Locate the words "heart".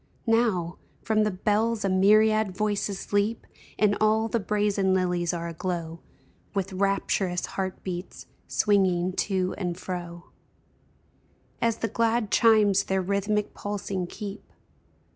7.45-7.83